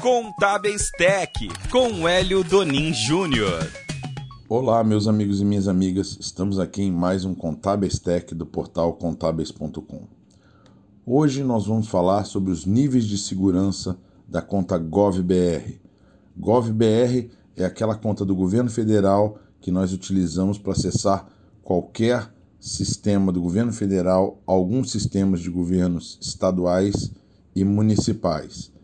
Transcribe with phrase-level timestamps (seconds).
[0.00, 1.32] Contábeis Tech,
[1.70, 3.66] com Hélio Donin Júnior.
[4.48, 6.16] Olá, meus amigos e minhas amigas.
[6.20, 10.06] Estamos aqui em mais um Contábeis Tech do portal contábeis.com.
[11.04, 13.98] Hoje nós vamos falar sobre os níveis de segurança
[14.28, 15.80] da conta GovBR.
[16.36, 21.26] GovBR é aquela conta do governo federal que nós utilizamos para acessar
[21.62, 27.10] qualquer sistema do governo federal, alguns sistemas de governos estaduais
[27.54, 28.75] e municipais.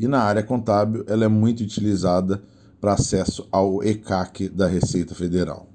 [0.00, 2.42] E na área contábil, ela é muito utilizada
[2.80, 5.68] para acesso ao ECAC da Receita Federal.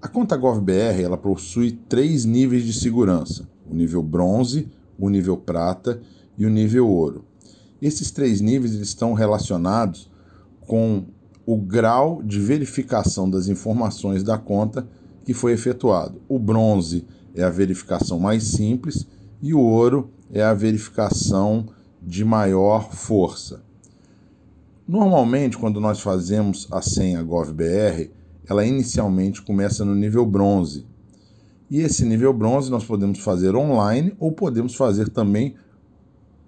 [0.00, 6.00] A conta GovBR ela possui três níveis de segurança: o nível bronze, o nível prata
[6.38, 7.26] e o nível ouro.
[7.82, 10.10] Esses três níveis estão relacionados
[10.62, 11.04] com
[11.44, 14.88] o grau de verificação das informações da conta
[15.26, 16.22] que foi efetuado.
[16.26, 19.06] O bronze é a verificação mais simples
[19.42, 21.66] e o ouro é a verificação
[22.02, 23.62] de maior força.
[24.86, 28.10] Normalmente, quando nós fazemos a senha GovBR,
[28.48, 30.84] ela inicialmente começa no nível bronze.
[31.70, 35.54] E esse nível bronze nós podemos fazer online ou podemos fazer também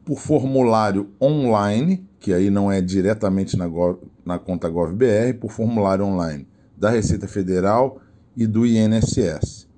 [0.04, 6.04] por formulário online, que aí não é diretamente na, Gov, na conta GovBR, por formulário
[6.04, 8.00] online da Receita Federal
[8.36, 9.68] e do INSS.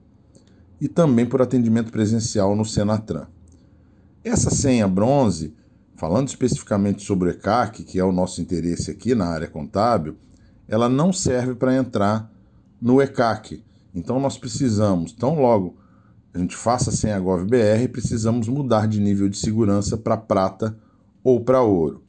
[0.81, 3.27] E também por atendimento presencial no Senatran.
[4.25, 5.53] Essa senha bronze,
[5.97, 10.17] falando especificamente sobre o ECAC, que é o nosso interesse aqui na área contábil,
[10.69, 12.31] ela não serve para entrar
[12.81, 13.63] no ECAC.
[13.95, 15.77] Então nós precisamos, tão logo
[16.35, 20.77] a gente faça a senha GovBR, precisamos mudar de nível de segurança para prata
[21.23, 22.03] ou para ouro.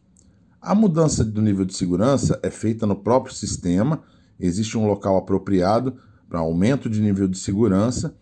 [0.59, 4.01] A mudança do nível de segurança é feita no próprio sistema,
[4.39, 5.95] existe um local apropriado
[6.27, 8.15] para aumento de nível de segurança,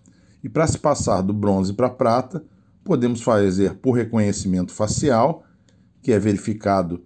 [0.43, 2.43] e para se passar do bronze para prata,
[2.83, 5.45] podemos fazer por reconhecimento facial,
[6.03, 7.03] que é verificado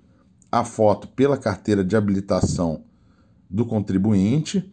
[0.52, 2.84] a foto pela carteira de habilitação
[3.50, 4.70] do contribuinte,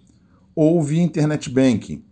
[0.57, 2.03] ou via internet banking,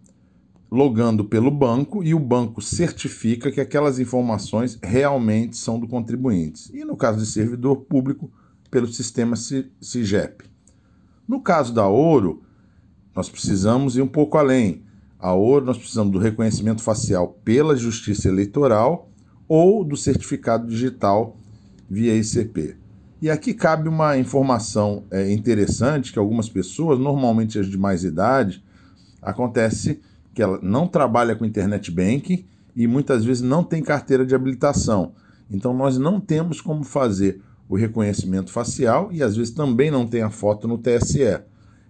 [0.71, 6.71] logando pelo banco e o banco certifica que aquelas informações realmente são do contribuinte.
[6.77, 8.31] E no caso de servidor público,
[8.71, 10.45] pelo sistema CIGEP.
[11.27, 12.43] No caso da Ouro,
[13.15, 14.83] nós precisamos ir um pouco além.
[15.19, 19.09] A ouro, nós precisamos do reconhecimento facial pela Justiça Eleitoral
[19.47, 21.37] ou do certificado digital
[21.93, 22.75] via ICP.
[23.21, 28.65] E aqui cabe uma informação é, interessante que algumas pessoas, normalmente as de mais idade,
[29.21, 30.01] acontece
[30.33, 35.13] que ela não trabalha com internet banking e muitas vezes não tem carteira de habilitação.
[35.51, 40.23] Então nós não temos como fazer o reconhecimento facial e às vezes também não tem
[40.23, 41.43] a foto no TSE.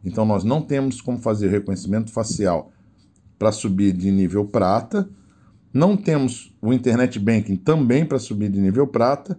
[0.04, 2.72] Então nós não temos como fazer reconhecimento facial
[3.38, 5.08] para subir de nível prata,
[5.72, 9.38] não temos o internet banking também para subir de nível prata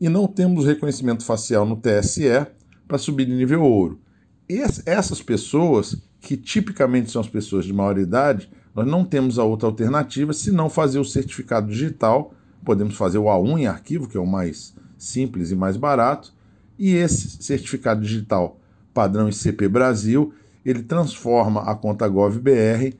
[0.00, 2.46] e não temos reconhecimento facial no TSE
[2.86, 4.00] para subir de nível ouro.
[4.48, 9.68] essas pessoas, que tipicamente são as pessoas de maior idade, nós não temos a outra
[9.68, 12.34] alternativa se não fazer o certificado digital.
[12.64, 16.32] Podemos fazer o A1 em arquivo, que é o mais simples e mais barato,
[16.78, 18.60] e esse certificado digital
[18.92, 20.32] padrão ICP Brasil,
[20.64, 22.94] ele transforma a conta GovBR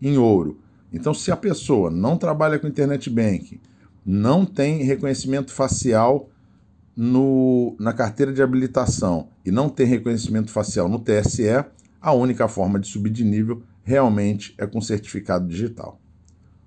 [0.00, 0.58] em ouro.
[0.92, 3.60] Então, se a pessoa não trabalha com internet banking,
[4.04, 6.28] não tem reconhecimento facial
[6.96, 11.64] no, na carteira de habilitação e não tem reconhecimento facial no TSE,
[12.00, 16.00] a única forma de subir de nível realmente é com certificado digital.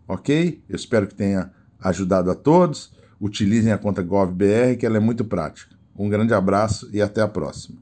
[0.08, 0.62] Ok?
[0.68, 2.92] Eu espero que tenha ajudado a todos.
[3.20, 5.76] Utilizem a conta GovBR, que ela é muito prática.
[5.96, 7.78] Um grande abraço e até a próxima.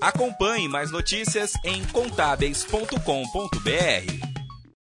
[0.00, 4.29] Acompanhe mais notícias em contábeis.com.br.